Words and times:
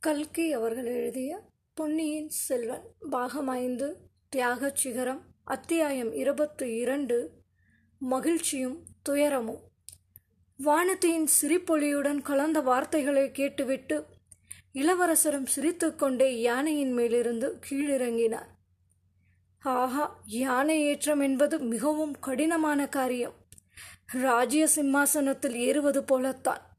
கல்கி 0.00 0.52
அவர்கள் 0.52 0.84
எழுதிய 0.84 1.40
பொன்னியின் 1.74 2.28
செல்வன் 2.28 2.82
பாகம் 3.10 3.48
ஐந்து 3.48 3.96
தியாகச் 4.36 4.76
சிகரம் 4.76 5.22
அத்தியாயம் 5.44 6.12
இருபத்து 6.12 6.76
இரண்டு 6.76 7.30
மகிழ்ச்சியும் 7.98 8.84
துயரமும். 9.02 9.60
வானதியின் 10.64 11.26
சிரிப்பொலியுடன் 11.42 12.22
கலந்த 12.22 12.60
வார்த்தைகளை 12.60 13.30
கேட்டுவிட்டு 13.30 14.06
இளவரசரும் 14.72 15.46
சிரித்துக்கொண்டே 15.46 16.40
யானையின் 16.40 16.92
மேலிருந்து 16.92 17.58
கீழிறங்கினார். 17.70 18.48
ஆஹா 19.58 20.20
யானை 20.26 20.80
ஏற்றம் 20.80 21.20
என்பது 21.20 21.58
மிகவும் 21.58 22.18
கடினமான 22.18 22.88
காரியம். 22.88 23.34
ராஜ்ய 24.06 24.66
சிம்மாசனத்தில் 24.66 25.54
ஏறுவது 25.54 26.04
போலத்தான். 26.04 26.78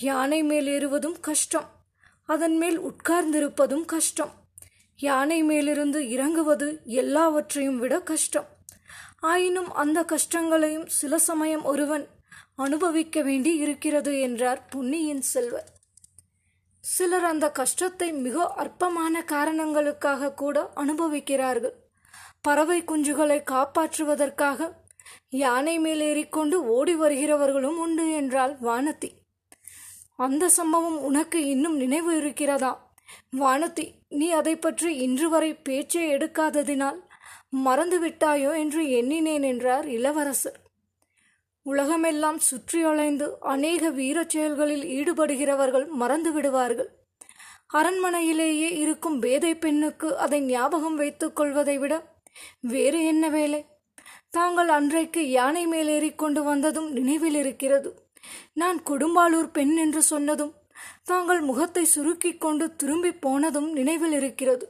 யானை 0.00 0.42
மேல் 0.42 0.66
ஏறுவதும் 0.66 1.20
கஷ்டம். 1.20 1.80
அதன் 2.24 2.56
மேல் 2.56 2.80
உட்கார்ந்திருப்பதும் 2.80 3.84
கஷ்டம். 3.84 4.32
யானை 4.96 5.42
மேலிருந்து 5.42 6.08
இறங்குவது 6.08 6.80
எல்லாவற்றையும் 6.84 7.78
விட 7.78 8.00
கஷ்டம். 8.00 8.46
ஆயினும் 9.20 9.72
அந்த 9.72 10.04
கஷ்டங்களையும் 10.04 10.86
சில 10.86 11.18
சமயம் 11.18 11.64
ஒருவன் 11.64 12.06
அனுபவிக்க 12.54 13.22
வேண்டி 13.22 13.56
இருக்கிறது 13.56 14.20
என்றார் 14.20 14.64
புன்னியின் 14.64 15.20
செல்வர். 15.20 15.68
சிலர் 16.80 17.24
அந்த 17.24 17.50
கஷ்டத்தை 17.50 18.12
மிக 18.12 18.46
அற்பமான 18.46 19.24
காரணங்களுக்காக 19.24 20.32
கூட 20.32 20.72
அனுபவிக்கிறார்கள். 20.76 21.72
பறவை 22.40 22.82
குஞ்சுகளை 22.82 23.42
காப்பாற்றுவதற்காக 23.50 24.72
யானை 25.30 25.78
மேல் 25.78 26.00
ஏறிக்கொண்டு 26.00 26.66
ஓடி 26.66 26.96
வருகிறவர்களும் 26.96 27.78
உண்டு 27.78 28.12
என்றால் 28.12 28.56
வானதி. 28.62 29.21
அந்த 30.16 30.48
சம்பவம் 30.48 30.98
உனக்கு 30.98 31.46
இன்னும் 31.46 31.76
நினைவு 31.76 32.16
இருக்கிறதா? 32.16 32.94
வானதி 33.36 33.92
நீ 34.08 34.30
அதை 34.30 34.56
பற்றி 34.56 34.96
இன்று 34.96 35.28
வரை 35.28 35.54
பேச்சே 35.54 36.16
எடுக்காததினால் 36.16 36.98
மறந்து 37.48 38.08
விட்டாயோ 38.08 38.58
என்று 38.58 38.88
எண்ணினேன் 38.88 39.42
என்றார் 39.42 39.88
இளவரசர். 39.88 40.60
உலகமெல்லாம் 41.62 42.38
சுற்றியலைந்து 42.38 43.30
அநேக 43.40 43.90
வீரச் 43.90 44.28
செயல்களில் 44.28 44.82
ஈடுபடுகிறவர்கள் 44.82 45.86
மறந்து 45.86 46.32
விடுவார்கள். 46.32 46.88
அரண்மனையிலேயே 47.74 48.70
இருக்கும் 48.78 49.18
பேதை 49.18 49.54
பெண்ணுக்கு 49.56 50.18
அதை 50.18 50.40
ஞாபகம் 50.40 50.96
வைத்துக் 50.96 51.36
கொள்வதை 51.36 51.78
விட 51.78 52.20
வேறு 52.60 53.04
என்ன 53.04 53.28
வேலை? 53.28 53.66
தாங்கள் 54.30 54.68
அன்றைக்கு 54.68 55.30
யானை 55.30 55.66
மேலேறி 55.66 56.14
கொண்டு 56.14 56.42
வந்ததும் 56.42 56.92
நினைவில் 56.92 57.34
இருக்கிறது. 57.34 58.01
நான் 58.52 58.82
கொடும்பாளூர் 58.82 59.50
பெண் 59.52 59.76
என்று 59.76 60.02
சொன்னதும் 60.02 60.54
தாங்கள் 61.02 61.40
முகத்தை 61.40 61.84
சுருக்கிக் 61.84 62.40
கொண்டு 62.40 62.76
திரும்பி 62.76 63.12
போனதும் 63.12 63.72
நினைவில் 63.72 64.12
இருக்கிறது. 64.12 64.66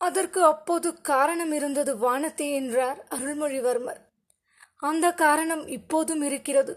அதற்கு 0.00 0.44
அப்போது 0.44 1.00
காரணம் 1.00 1.52
இருந்தது 1.52 1.92
வானதி 1.96 2.52
என்றார் 2.52 3.06
அருள்மொழிவர்மர். 3.10 4.00
அந்த 4.76 5.14
காரணம் 5.14 5.66
இப்போதும் 5.66 6.22
இருக்கிறது. 6.22 6.72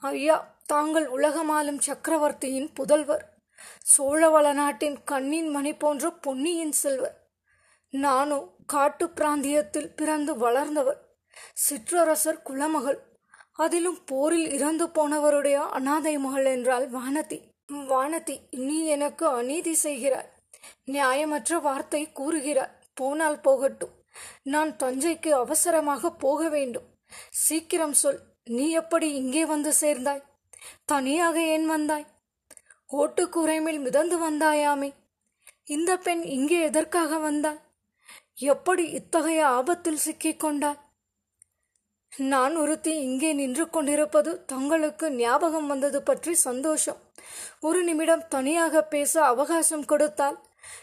ஐயா 0.00 0.36
தாங்கள் 0.66 1.06
உலகமாலும் 1.06 1.78
சக்கரவர்த்தியின் 1.78 2.70
புதல்வர் 2.80 3.24
சோழவள 3.96 4.52
நாட்டின் 4.52 4.96
கண்ணின் 5.04 5.48
மணி 5.48 5.72
போன்ற 5.74 6.10
பொன்னியின் 6.10 6.72
செல்வர் 6.72 7.16
நானோ 7.92 8.38
காட்டு 8.66 9.06
பிராந்தியத்தில் 9.08 9.94
பிறந்து 9.94 10.32
வளர்ந்தவர் 10.38 11.00
சிற்றரசர் 11.68 12.42
குலமகள் 12.44 12.98
அதிலும் 13.56 14.04
போரில் 14.04 14.48
இறந்து 14.52 14.86
போனவருடைய 14.86 15.54
அனாதை 15.54 16.18
மகள் 16.18 16.44
என்றால் 16.44 16.86
வானதி. 16.92 17.38
வானதி 17.72 18.36
நீ 18.50 18.84
எனக்கு 18.84 19.26
அநீதி 19.26 19.76
செய்கிறாய். 19.82 20.30
நியாயமற்ற 20.86 21.60
வார்த்தை 21.60 22.12
கூறுகிறாய் 22.14 22.74
போனால் 22.94 23.40
போகட்டும். 23.40 23.94
நான் 24.42 24.76
தஞ்சைக்கு 24.76 25.28
அவசரமாக 25.28 26.10
போக 26.10 26.48
வேண்டும். 26.48 26.86
சீக்கிரம் 27.30 27.92
சொல். 27.92 28.20
நீ 28.44 28.70
எப்படி 28.70 29.12
இங்கே 29.14 29.44
வந்து 29.44 29.72
சேர்ந்தாய்? 29.72 30.22
தனியாக 30.84 31.42
ஏன் 31.42 31.66
வந்தாய்? 31.66 32.06
ஓட்டுக்கூரை 32.92 33.62
மேல் 33.62 33.78
மிதந்து 33.78 34.30
வந்தாயாமே. 34.30 34.92
இந்த 35.64 35.96
பெண் 35.96 36.22
இங்கே 36.22 36.60
எதற்காக 36.60 37.18
வந்தாள்? 37.18 37.60
எப்படி 38.34 38.84
இத்தகைய 38.90 39.46
ஆபத்தில் 39.46 40.04
சிக்கிக்கொண்டாள் 40.04 40.78
நான் 42.18 42.56
ஒருத்தி 42.56 43.00
இங்கே 43.00 43.32
நின்று 43.32 43.70
கொண்டிருப்பது 43.70 44.44
தங்களுக்கு 44.46 45.10
ஞாபகம் 45.12 45.66
வந்தது 45.66 46.02
பற்றி 46.02 46.34
சந்தோஷம். 46.34 46.96
ஒரு 47.60 47.82
நிமிடம் 47.82 48.28
தனியாக 48.28 48.82
பேச 48.82 49.24
அவகாசம் 49.24 49.84
கொடுத்தால் 49.84 50.38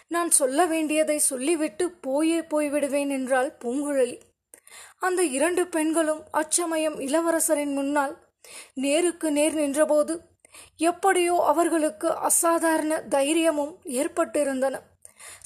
நான் 0.07 0.29
சொல்ல 0.29 0.65
வேண்டியதை 0.65 1.19
சொல்லிவிட்டு 1.19 1.91
போயே 1.91 2.39
போய்விடுவேன் 2.41 3.09
என்றாள் 3.09 3.57
பூங்குழலி. 3.63 4.19
அந்த 4.99 5.23
இரண்டு 5.23 5.67
பெண்களும் 5.67 6.21
அச்சமயம் 6.31 6.99
இளவரசரின் 6.99 7.73
முன்னால் 7.73 8.17
நேருக்கு 8.73 9.31
நேர் 9.31 9.53
நின்றபோது 9.53 10.21
எப்படியோ 10.75 11.35
அவர்களுக்கு 11.45 12.15
அசாதாரண 12.15 13.01
தைரியமும் 13.09 13.77
ஏற்பட்டிருந்தன. 13.83 14.75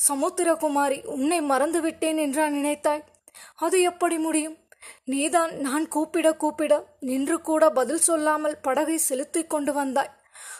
சமுத்திரகுமாரி 0.09 1.05
உன்னை 1.05 1.41
மறந்துவிட்டேன் 1.41 2.17
என்றா 2.17 2.47
நினைத்தாய். 2.47 3.03
அது 3.55 3.81
எப்படி 3.81 4.17
முடியும்? 4.17 4.57
நீதான் 5.11 5.51
நான் 5.57 5.85
கூப்பிட 5.87 6.27
கூப்பிட 6.33 6.73
நின்று 6.99 7.37
கூட 7.41 7.69
பதில் 7.69 8.05
சொல்லாமல் 8.07 8.59
படகை 8.61 8.97
செலுத்திக் 8.97 9.49
கொண்டு 9.49 9.73
வந்தாய். 9.73 10.11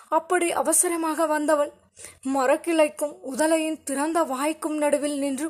அப்படி 0.10 0.48
அவசரமாக 0.52 1.28
வந்தவள் 1.28 1.72
மரக்கிளைக்கும் 2.34 3.14
உதலையின் 3.32 3.80
திறந்த 3.84 4.20
வாய்க்கும் 4.24 4.78
நடுவில் 4.78 5.18
நின்று 5.20 5.48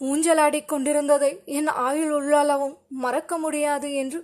ஊஞ்சலாடி 0.00 0.60
கொண்டிருந்ததை 0.64 1.30
என் 1.58 1.70
ஆயுள் 1.86 2.12
உள்ளளவும் 2.18 2.76
மறக்க 3.04 3.38
முடியாது 3.38 3.88
என்று 3.92 4.20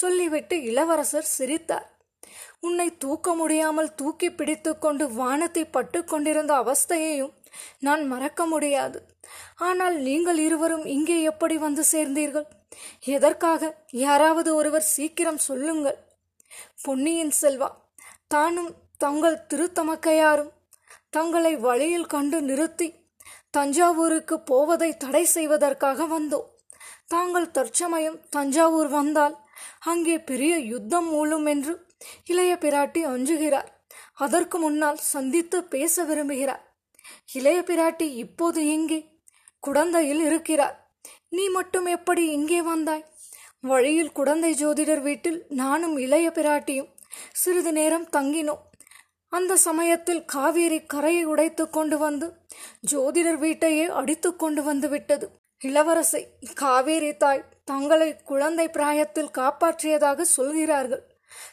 சொல்லிவிட்டு 0.00 0.56
இளவரசர் 0.62 1.32
சிரித்தார். 1.36 1.86
உன்னை 2.60 2.88
தூக்க 2.96 3.34
முடியாமல் 3.34 3.94
தூக்கி 3.94 4.28
பிடித்து 4.30 4.70
கொண்டு 4.78 5.04
வானத்தை 5.12 5.64
பட்டு 5.64 5.98
கொண்டிருந்த 6.04 6.52
அவஸ்தையையும் 6.62 7.34
நான் 7.78 8.02
மறக்க 8.06 8.46
முடியாது. 8.46 8.98
ஆனால் 9.68 9.96
நீங்கள் 10.08 10.38
இருவரும் 10.38 10.86
இங்கே 10.86 11.16
எப்படி 11.22 11.56
வந்து 11.56 11.82
சேர்ந்தீர்கள்? 11.92 12.46
எதற்காக 13.00 13.86
யாராவது 13.90 14.54
ஒருவர் 14.54 14.82
சீக்கிரம் 14.82 15.38
சொல்லுங்கள். 15.38 15.98
பொன்னியின் 16.82 17.32
செல்வா 17.42 17.70
தானும் 18.26 18.74
தங்கள் 18.96 19.44
திருத்தமக்கையாரும் 19.54 20.52
தங்களை 21.10 21.56
வழியில் 21.56 22.06
கண்டு 22.06 22.42
நிறுத்தி 22.42 22.94
தஞ்சாவூருக்கு 23.50 24.40
போவதை 24.40 24.96
தடை 24.96 25.24
செய்வதற்காக 25.24 26.06
வந்தோம் 26.06 26.50
தாங்கள் 27.06 27.50
தற்சமயம் 27.50 28.20
தஞ்சாவூர் 28.30 28.88
வந்தால் 28.88 29.36
அங்கே 29.80 30.18
பெரிய 30.18 30.56
யுத்தம் 30.58 31.08
மூலும் 31.12 31.46
என்று 31.46 31.86
இளைய 32.24 32.56
பிராட்டி 32.60 33.00
அஞ்சுகிறார். 33.04 33.68
அதற்கு 34.14 34.58
முன்னால் 34.58 34.96
சந்தித்து 34.96 35.64
பேச 35.64 36.04
விரும்புகிறார். 36.04 36.62
இளைய 37.32 37.60
பிராட்டி 37.60 38.02
இப்போது 38.02 38.68
எங்கே 38.68 39.20
குடந்தையில் 39.60 40.20
இருக்கிறார். 40.20 40.83
நீ 41.36 41.44
மட்டும் 41.48 41.86
எப்படி 41.96 42.22
இங்கே 42.36 42.60
வந்தாய்? 42.62 43.04
வழியில் 43.60 44.12
குழந்தை 44.12 44.50
ஜோதிடர் 44.62 45.02
வீட்டில் 45.02 45.38
நானும் 45.48 45.96
இளைய 45.96 46.26
பிராட்டியும் 46.30 46.90
சிறிது 47.32 47.72
நேரம் 47.72 48.06
தங்கினோம். 48.16 48.62
அந்த 49.32 49.52
சமயத்தில் 49.56 50.22
காவேரி 50.24 50.78
கரையை 50.86 51.24
உடைத்து 51.24 51.64
கொண்டு 51.70 51.96
வந்து 51.98 52.26
ஜோதிடர் 52.92 53.38
வீட்டையே 53.38 53.86
அடித்து 54.00 54.30
கொண்டு 54.36 54.62
வந்து 54.62 54.88
விட்டது. 54.88 55.26
இளவரசை 55.60 56.22
காவேரி 56.54 57.12
தாய் 57.16 57.48
தங்களை 57.64 58.08
குழந்தை 58.24 58.66
பிராயத்தில் 58.68 59.34
காப்பாற்றியதாக 59.38 60.20
சொல்கிறார்கள். 60.36 61.04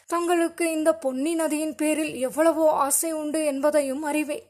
தங்களுக்கு 0.06 0.64
இந்த 0.72 0.90
பொன்னி 0.94 1.32
நதியின் 1.34 1.74
பேரில் 1.74 2.14
எவ்வளவோ 2.28 2.66
ஆசை 2.86 3.12
உண்டு 3.12 3.40
என்பதையும் 3.44 4.02
அறிவேன். 4.02 4.46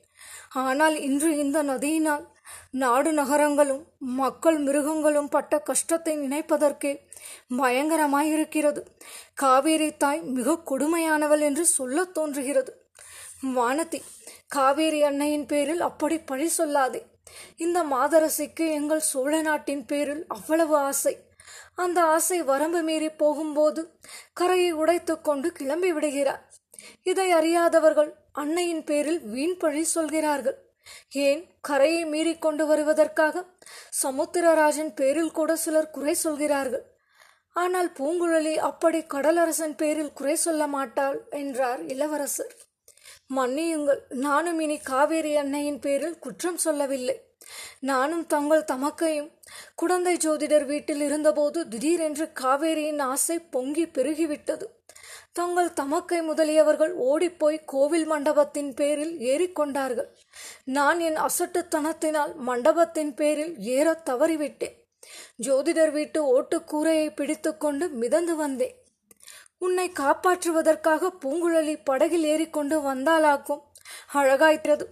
ஆனால் 0.62 0.96
இன்று 1.08 1.30
இந்த 1.38 1.58
நதியினால் 1.62 2.24
நாடு 2.70 3.12
நகரங்களும் 3.12 3.86
மக்கள் 3.98 4.58
மிருகங்களும் 4.58 5.28
பட்ட 5.28 5.58
கஷ்டத்தை 5.58 6.18
நினைப்பதற்கே 6.18 6.98
பயங்கரமாயிருக்கிறது. 7.50 8.82
காவேரி 9.34 9.96
தாய் 9.96 10.20
மிக 10.20 10.62
கொடுமையானவள் 10.66 11.40
என்று 11.40 11.66
சொல்லத் 11.66 12.14
தோன்றுகிறது. 12.14 12.86
வானதி 13.42 14.02
காவேரி 14.48 15.02
அன்னையின் 15.02 15.46
பேரில் 15.46 15.80
அப்படி 15.80 16.18
பழி 16.18 16.50
சொல்லாதே. 16.58 17.02
இந்த 17.56 17.82
மாதரசிக்கு 17.82 18.70
எங்கள் 18.70 19.00
சோழ 19.00 19.42
நாட்டின் 19.42 19.84
பேரில் 19.84 20.24
அவ்வளவு 20.28 20.76
ஆசை. 20.76 21.18
அந்த 21.74 22.02
ஆசை 22.02 22.42
வரம்பு 22.42 22.82
மீறி 22.82 23.08
போகும்போது 23.08 23.98
கரையை 24.32 24.72
உடைத்து 24.72 25.20
கொண்டு 25.20 25.52
கிளம்பி 25.52 25.92
விடுகிறார். 25.92 26.52
இதை 27.02 27.30
அறியாதவர்கள் 27.30 28.14
அன்னையின் 28.32 28.84
பேரில் 28.84 29.20
வீண் 29.20 29.56
பழி 29.56 29.82
சொல்கிறார்கள். 29.82 30.71
ஏன் 31.08 31.42
கரையை 31.60 32.04
மீறி 32.04 32.38
கொண்டு 32.38 32.66
வருவதற்காக? 32.66 33.44
சமுத்திரராஜன் 34.02 34.94
பேரில் 34.94 35.30
கூட 35.30 35.56
சிலர் 35.56 35.90
குறை 35.90 36.14
சொல்கிறார்கள். 36.14 36.84
ஆனால் 37.56 37.92
பூங்குழலி 37.98 38.54
அப்படி 38.56 38.98
கடலரசன் 38.98 39.76
பேரில் 39.76 40.12
குறை 40.12 40.36
சொல்ல 40.36 40.66
மாட்டாள் 40.66 41.18
என்றார் 41.30 41.82
இளவரசர். 41.86 42.54
மன்னியுங்கள் 43.34 44.00
நானும் 44.08 44.58
இனி 44.58 44.78
காவேரி 44.78 45.36
அன்னையின் 45.36 45.78
பேரில் 45.78 46.18
குற்றம் 46.18 46.56
சொல்லவில்லை. 46.56 47.16
நானும் 47.80 48.26
தங்கள் 48.26 48.68
தமக்கையும் 48.72 49.30
குடந்தை 49.74 50.16
ஜோதிடர் 50.16 50.64
வீட்டில் 50.64 51.00
இருந்தபோது 51.00 51.68
திடீரென்று 51.68 52.32
காவேரியின் 52.40 53.02
ஆசை 53.02 53.38
பொங்கி 53.38 53.84
பெருகிவிட்டது. 53.84 54.66
தங்கள் 55.32 55.72
தமக்கை 55.72 56.30
முதலியவர்கள் 56.30 56.92
ஓடிப்போய் 56.92 57.64
கோவில் 57.64 58.04
மண்டபத்தின் 58.04 58.74
பேரில் 58.74 59.18
ஏறிக்கொண்டார்கள். 59.18 60.06
நான் 60.64 61.00
என் 61.00 61.16
அசட்டுத்தனத்தினால் 61.16 62.34
மண்டபத்தின் 62.34 63.14
பேரில் 63.14 63.58
ஏறத் 63.58 64.08
தவறிவிட்டேன். 64.08 64.80
ஜோதிடர் 65.42 65.90
வீட்டு 65.90 66.42
ஓட்டுக்கூரையை 66.42 67.14
பிடித்துக்கொண்டு 67.14 67.88
மிதந்து 67.88 68.36
வந்தேன். 68.36 68.76
உன்னை 69.58 69.92
காப்பாற்றுவதற்காக 69.98 71.10
பூங்குழலி 71.24 71.80
படகில் 71.84 72.24
ஏறிக்கொண்டு 72.24 72.80
வந்தாலாக்கும் 72.80 73.60
அழகாயிற்றது. 74.14 74.86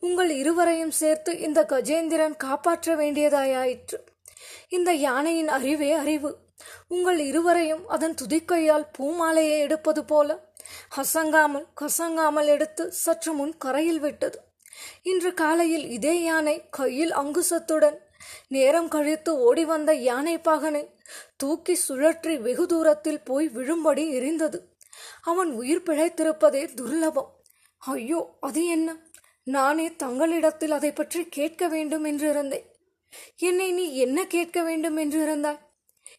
உங்கள் 0.00 0.30
இருவரையும் 0.30 0.90
சேர்த்து 0.90 1.38
இந்த 1.38 1.62
கஜேந்திரன் 1.62 2.36
காப்பாற்ற 2.36 2.96
வேண்டியதாயாயிற்று. 2.96 4.00
இந்த 4.68 4.92
யானையின் 4.92 5.48
அறிவே 5.48 5.92
அறிவு. 5.92 6.36
உங்கள் 6.88 7.18
இருவரையும் 7.18 7.84
அதன் 7.88 8.16
துதிக்கையால் 8.22 8.86
பூமாலையை 8.98 9.58
எடுப்பது 9.58 10.04
போல 10.04 10.28
அசங்காமல் 10.96 11.66
கசங்காமல் 11.80 12.46
எடுத்து 12.46 12.84
சற்று 12.92 13.32
முன் 13.32 13.54
கரையில் 13.58 14.00
விட்டது. 14.00 14.38
இன்று 15.02 15.34
காலையில் 15.34 15.86
இதே 15.88 16.14
யானை 16.22 16.56
கையில் 16.70 17.12
அங்குசத்துடன் 17.12 17.98
நேரம் 18.48 18.88
கழித்து 18.88 19.32
ஓடி 19.38 19.64
வந்த 19.64 19.90
யானை 19.94 20.36
பாகனை 20.38 20.82
தூக்கி 21.36 21.74
சுழற்றி 21.88 22.34
வெகு 22.40 22.66
தூரத்தில் 22.66 23.22
போய் 23.22 23.48
விழும்படி 23.48 24.04
எரிந்தது. 24.18 24.58
அவன் 25.22 25.50
உயிர் 25.52 25.82
பிழைத்திருப்பதே 25.82 26.62
துர்லபம். 26.74 27.30
ஐயோ 27.82 28.20
அது 28.40 28.62
என்ன? 28.66 28.88
நானே 29.46 29.86
தங்களிடத்தில் 29.96 30.70
அதை 30.70 30.92
பற்றி 30.92 31.20
கேட்க 31.28 31.68
வேண்டும் 31.68 32.04
என்றிருந்தேன். 32.04 32.66
என்னை 33.36 33.68
நீ 33.72 33.84
என்ன 33.96 34.18
கேட்க 34.26 34.62
வேண்டும் 34.62 34.96
என்றிருந்தாய்? 34.96 35.60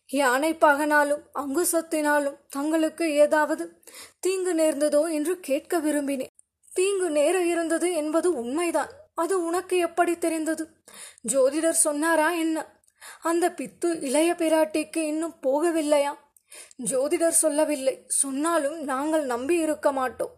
யானை 0.08 0.54
பாகனாலும் 0.54 1.24
அங்குசத்தினாலும் 1.36 2.38
தங்களுக்கு 2.50 3.14
ஏதாவது 3.14 3.82
தீங்கு 4.20 4.54
நேர்ந்ததோ 4.54 5.12
என்று 5.12 5.40
கேட்க 5.40 5.80
விரும்பினேன். 5.80 6.28
தீங்கு 6.74 7.10
நேர 7.10 7.42
இருந்தது 7.42 7.94
என்பது 7.94 8.36
உண்மைதான். 8.36 8.90
அது 9.16 9.44
உனக்கு 9.44 9.78
எப்படி 9.78 10.18
தெரிந்தது? 10.18 10.68
ஜோதிடர் 11.28 11.70
சொன்னாரா 11.70 12.32
என்ன? 12.32 12.80
அந்த 13.22 13.50
பித்து 13.50 14.04
இளைய 14.04 14.34
பிராட்டிக்கு 14.34 14.98
இன்னும் 14.98 15.36
போகவில்லையா? 15.44 16.18
ஜோதிடர் 16.86 17.42
சொல்லவில்லை. 17.44 18.04
சொன்னாலும் 18.08 18.84
நாங்கள் 18.84 19.26
நம்பி 19.26 19.56
இருக்க 19.56 19.92
மாட்டோம். 19.92 20.32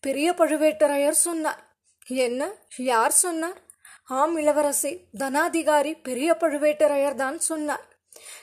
பெரிய 0.00 0.32
பழுவேட்டரையர் 0.32 1.10
சொன்னார். 1.10 1.76
என்ன? 2.06 2.52
யார் 2.76 3.10
சொன்னார்? 3.10 3.60
ஆம் 4.04 4.36
இளவரசி. 4.36 5.06
தனாதிகாரி 5.18 6.02
பெரிய 6.02 6.36
பழுவேட்டரையர் 6.40 7.14
தான் 7.14 7.38
சொன்னார். 7.38 7.91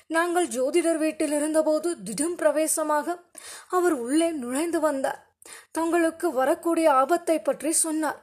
நாங்கள் 0.08 0.48
ஜோதிடர் 0.48 0.98
வீட்டில் 0.98 1.32
இருந்தபோது 1.32 1.98
திடும் 2.06 2.36
பிரவேசமாக 2.36 3.18
அவர் 3.70 3.92
உள்ளே 3.92 4.32
நுழைந்து 4.32 4.80
வந்தார். 4.80 5.28
தங்களுக்கு 5.72 6.32
வரக்கூடிய 6.32 6.94
ஆபத்தை 6.94 7.42
பற்றி 7.42 7.72
சொன்னார். 7.72 8.20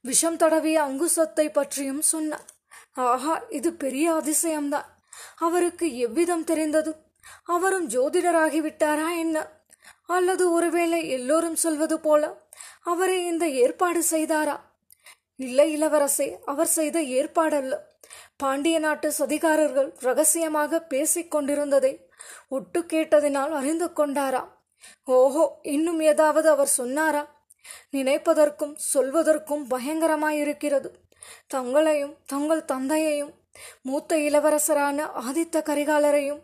விஷம் 0.00 0.36
தடவிய 0.36 0.78
அங்குசத்தை 0.82 1.52
பற்றியும் 1.52 2.00
சொன்னார். 2.00 2.46
ஆஹா 2.94 3.42
இது 3.48 3.72
பெரிய 3.72 4.12
அதிசயம்தான். 4.12 4.88
அவருக்கு 5.36 5.96
எவ்விதம் 5.96 6.44
தெரிந்தது? 6.44 6.96
அவரும் 7.44 7.88
ஜோதிடராகிவிட்டாரா 7.88 9.18
என்ன? 9.18 9.46
அல்லது 10.06 10.52
ஒருவேளை 10.52 11.08
எல்லோரும் 11.08 11.56
சொல்வது 11.56 12.00
போல 12.00 12.48
அவரை 12.82 13.26
இந்த 13.26 13.48
ஏற்பாடு 13.48 14.02
செய்தாரா? 14.10 14.56
இல்லை 15.36 15.82
இளவரசே 15.82 16.28
அவர் 16.44 16.66
செய்த 16.66 17.00
ஏற்பாடல்ல. 17.00 17.74
பாண்டிய 18.36 18.78
நாட்டு 18.78 19.12
சதிகாரர்கள் 19.18 20.00
ரகசியமாக 20.00 20.80
பேசிக் 20.80 21.30
கொண்டிருந்ததை 21.30 22.10
ஒட்டு 22.48 22.80
கேட்டதினால் 22.80 23.50
அறிந்து 23.50 23.86
கொண்டாரா? 23.86 24.48
ஓஹோ 25.04 25.58
இன்னும் 25.62 26.00
ஏதாவது 26.00 26.48
அவர் 26.48 26.66
சொன்னாரா? 26.66 27.34
நினைப்பதற்கும் 27.92 28.76
சொல்வதற்கும் 28.94 29.64
பயங்கரமாயிருக்கிறது. 29.70 30.88
தங்களையும் 31.46 32.16
தங்கள் 32.26 32.64
தந்தையையும் 32.64 33.34
மூத்த 33.82 34.16
இளவரசரான 34.16 35.06
ஆதித்த 35.06 35.62
கரிகாலரையும் 35.62 36.42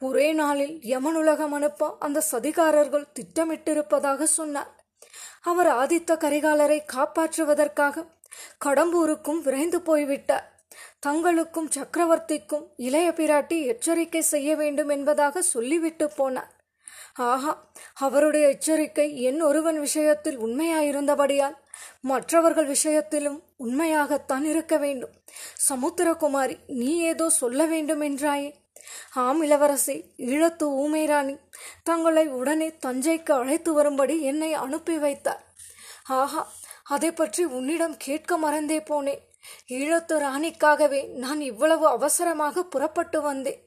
ஒரே 0.00 0.32
நாளில் 0.32 0.78
யமனுலகம் 0.78 1.52
அனுப்ப 1.52 1.96
அந்த 1.98 2.22
சதிகாரர்கள் 2.32 3.12
திட்டமிட்டிருப்பதாக 3.12 4.22
சொன்னார். 4.22 4.84
அவர் 5.42 5.66
ஆதித்த 5.66 6.16
கரிகாலரை 6.16 6.78
காப்பாற்றுவதற்காக 6.92 8.06
கடம்பூருக்கும் 8.64 9.42
விரைந்து 9.42 9.80
போய்விட்டார். 9.80 10.53
தங்களுக்கும் 10.98 11.70
சக்கரவர்த்திக்கும் 11.76 12.66
இளைய 12.76 13.08
பிராட்டி 13.10 13.58
எச்சரிக்கை 13.66 14.22
செய்ய 14.22 14.56
வேண்டும் 14.56 14.88
என்பதாக 14.88 15.42
சொல்லிவிட்டு 15.42 16.06
போனார் 16.16 16.52
ஆஹா 17.14 17.52
அவருடைய 17.94 18.48
எச்சரிக்கை 18.48 19.20
என் 19.20 19.40
ஒருவன் 19.42 19.78
விஷயத்தில் 19.80 20.38
உண்மையாயிருந்தபடியால் 20.38 21.56
மற்றவர்கள் 22.00 22.66
விஷயத்திலும் 22.66 23.38
உண்மையாகத்தான் 23.56 24.44
இருக்க 24.44 24.76
வேண்டும். 24.76 25.14
சமுத்திரகுமாரி 25.68 26.56
நீ 26.66 26.90
ஏதோ 27.02 27.28
சொல்ல 27.30 27.66
வேண்டும் 27.66 28.00
என்றாயே. 28.00 28.50
ஆம் 29.12 29.42
இளவரசி 29.42 29.96
ஈழத்து 30.18 30.66
ஊமைராணி 30.82 31.34
தங்களை 31.82 32.24
உடனே 32.28 32.68
தஞ்சைக்கு 32.86 33.32
அழைத்து 33.32 33.72
வரும்படி 33.72 34.16
என்னை 34.22 34.50
அனுப்பி 34.54 34.96
வைத்தார். 34.98 35.42
ஆஹா 36.08 36.42
அதை 36.84 37.10
பற்றி 37.12 37.44
உன்னிடம் 37.44 37.96
கேட்க 37.96 38.36
மறந்தே 38.36 38.78
போனேன். 38.78 39.22
ஈழத்து 39.68 40.14
ராணிக்காகவே 40.18 41.08
நான் 41.14 41.40
இவ்வளவு 41.40 41.86
அவசரமாக 41.86 42.64
புறப்பட்டு 42.64 43.20
வந்தேன். 43.20 43.60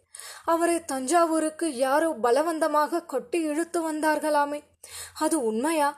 அவரை 0.45 0.85
தஞ்சாவூருக்கு 0.85 1.67
யாரோ 1.75 2.09
பலவந்தமாக 2.23 3.05
கொட்டி 3.05 3.41
இழுத்து 3.41 3.79
வந்தார்களாமே. 3.91 4.63
அது 5.13 5.43
உண்மையா? 5.43 5.89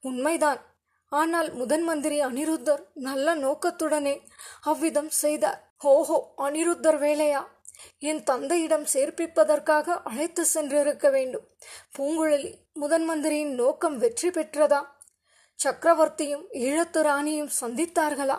உண்மைதான். 0.00 0.60
ஆனால் 1.08 1.52
முதன் 1.52 1.82
மந்திரி 1.82 2.22
அனிருத்தர் 2.22 2.82
நல்ல 2.94 3.34
நோக்கத்துடனே 3.34 4.20
அவ்விதம் 4.60 5.08
செய்தார். 5.08 5.72
ஓஹோ 5.78 6.18
அனிருத்தர் 6.36 6.98
வேலையா? 6.98 7.42
என் 7.98 8.22
தந்தையிடம் 8.22 8.86
சேர்ப்பிப்பதற்காக 8.92 10.02
அழைத்து 10.04 10.46
சென்றிருக்க 10.54 11.10
வேண்டும். 11.10 11.46
பூங்குழலி 11.98 12.52
முதன் 12.72 13.04
மந்திரியின் 13.04 13.54
நோக்கம் 13.54 13.98
வெற்றி 13.98 14.28
பெற்றதா? 14.28 14.80
சக்கரவர்த்தியும் 15.58 16.44
ஈழத்து 16.52 17.00
ராணியும் 17.00 17.50
சந்தித்தார்களா? 17.60 18.38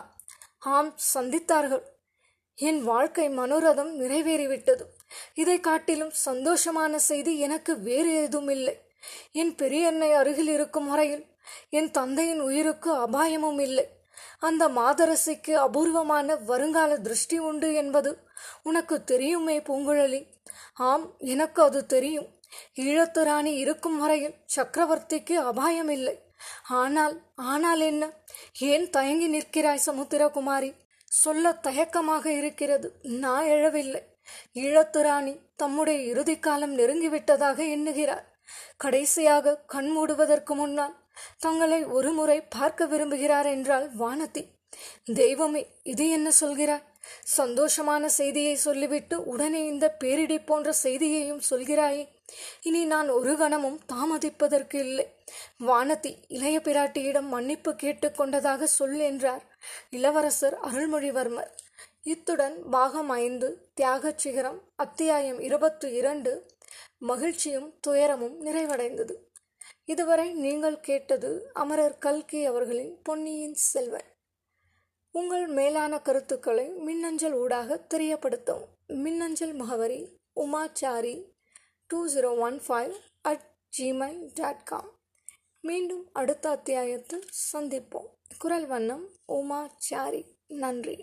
ஆம் 0.63 0.96
சந்தித்தார்கள். 1.13 1.84
என் 2.56 2.84
வாழ்க்கை 2.84 3.30
மனோரதம் 3.30 4.00
நிறைவேறிவிட்டது. 4.00 4.82
இதை 5.34 5.60
காட்டிலும் 5.60 6.12
சந்தோஷமான 6.25 6.96
செய்தி 6.96 7.39
எனக்கு 7.39 7.80
வேறு 7.80 8.22
எதுவும் 8.22 8.50
இல்லை 8.50 8.82
என் 9.32 9.56
பெரியண்ணை 9.56 10.13
அருகில் 10.13 10.48
இருக்கும் 10.48 10.88
வரையில் 10.88 11.25
என் 11.70 11.91
தந்தையின் 11.91 12.39
உயிருக்கு 12.39 12.91
அபாயமும் 12.94 13.60
இல்லை. 13.60 13.86
அந்த 14.39 14.68
மாதரசிக்கு 14.68 15.51
அபூர்வமான 15.51 16.36
வருங்கால 16.36 16.98
திருஷ்டி 16.98 17.39
உண்டு 17.39 17.74
என்பது 17.74 18.18
உனக்கு 18.63 19.03
தெரியுமே 19.03 19.60
பூங்குழலி. 19.60 20.27
ஆம் 20.74 21.15
எனக்கு 21.18 21.62
அது 21.62 21.86
தெரியும். 21.86 22.27
ஈழத்து 22.75 23.24
ராணி 23.24 23.56
இருக்கும் 23.56 23.98
வரையில் 23.98 24.36
சக்கரவர்த்திக்கு 24.56 25.34
அபாயம் 25.34 25.89
இல்லை 25.89 26.30
ஆனால் 26.67 27.15
ஆனால் 27.36 27.79
என்ன? 27.79 28.03
ஏன் 28.60 28.89
தயங்கி 28.89 29.27
நிற்கிறாய் 29.27 29.86
சமுத்திரகுமாரி? 29.86 30.71
சொல்ல 31.12 31.51
தயக்கமாக 31.51 32.25
இருக்கிறது. 32.31 32.88
நான் 33.03 33.45
எழவில்லை. 33.45 34.01
ஈழத்து 34.55 35.01
ராணி 35.01 35.33
தம்முடைய 35.55 36.00
இறுதி 36.03 36.39
காலம் 36.39 36.77
நெருங்கிவிட்டதாக 36.77 37.57
எண்ணுகிறார். 37.69 38.25
கடைசியாக 38.77 39.55
கண் 39.65 39.89
மூடுவதற்கு 39.98 40.55
முன்னால் 40.55 40.95
தங்களை 41.38 41.86
ஒருமுறை 41.86 42.41
பார்க்க 42.41 42.86
விரும்புகிறார் 42.86 43.45
என்றால் 43.45 43.88
வானதி. 43.98 44.43
தெய்வமே 45.13 45.62
இது 45.83 46.10
என்ன 46.10 46.29
சொல்கிறாய்? 46.39 46.86
சந்தோஷமான 47.38 48.05
செய்தியை 48.05 48.55
சொல்லிவிட்டு 48.55 49.15
உடனே 49.25 49.65
இந்த 49.65 49.86
பேரிடி 50.00 50.38
போன்ற 50.39 50.74
செய்தியையும் 50.83 51.41
சொல்கிறாயே. 51.50 52.03
இனி 52.61 52.85
நான் 52.85 53.09
ஒரு 53.09 53.38
கணமும் 53.38 53.79
தாமதிப்பதற்கு 53.93 54.75
இல்லை. 54.75 55.15
வானதி 55.59 56.15
இளைய 56.27 56.59
பிராட்டியிடம் 56.59 57.27
மன்னிப்பு 57.27 57.71
கேட்டுக்கொண்டதாக 57.71 58.63
சொல் 58.63 59.00
என்றார். 59.00 59.43
இளவரசர் 59.89 60.57
அருள்மொழிவர்மர். 60.59 61.51
இத்துடன் 62.03 62.69
பாகம் 62.69 63.09
ஐந்து 63.09 63.69
தியாகச் 63.81 64.17
சிகரம் 64.17 64.61
அத்தியாயம் 64.75 65.39
இருபத்து 65.39 65.93
இரண்டு 65.93 66.45
மகிழ்ச்சியும் 66.97 67.79
துயரமும் 67.79 68.45
நிறைவடைந்தது. 68.45 69.15
இதுவரை 69.85 70.33
நீங்கள் 70.33 70.79
கேட்டது 70.79 71.50
அமரர் 71.53 71.97
கல்கி 71.97 72.45
அவர்களின் 72.45 73.01
பொன்னியின் 73.03 73.53
செல்வன். 73.53 74.09
உங்கள் 75.11 75.47
மேலான 75.47 76.00
கருத்துக்களை 76.00 76.67
மின்னஞ்சல் 76.67 77.33
ஊடாக 77.33 77.88
தெரியப்படுத்தவும் 77.93 78.69
மின்னஞ்சல் 78.88 79.53
முகவரி 79.53 80.17
Umachari 80.33 81.15
two 81.91 82.07
zero 82.07 82.38
one 82.38 82.62
five 82.67 82.95
at 83.21 83.55
Gmail 83.77 84.29
dot 84.33 84.63
com 84.63 84.89
மீண்டும் 85.62 86.10
அடுத்த 86.13 86.50
அத்தியாயத்தில் 86.50 87.25
சந்திப்போம். 87.53 88.10
குரல் 88.38 88.65
வண்ணம் 88.65 89.10
உமா 89.25 89.69
சாரி. 89.77 90.25
நன்றி. 90.48 91.01